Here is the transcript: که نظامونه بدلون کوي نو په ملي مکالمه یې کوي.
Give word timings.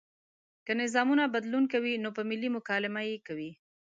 که 0.65 0.71
نظامونه 0.81 1.25
بدلون 1.35 1.65
کوي 1.73 1.93
نو 2.03 2.09
په 2.17 2.21
ملي 2.29 2.49
مکالمه 2.55 3.01
یې 3.09 3.17
کوي. 3.27 3.51